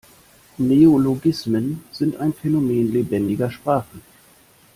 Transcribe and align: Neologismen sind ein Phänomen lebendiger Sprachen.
Neologismen 0.57 1.83
sind 1.91 2.15
ein 2.17 2.33
Phänomen 2.33 2.91
lebendiger 2.91 3.51
Sprachen. 3.51 4.01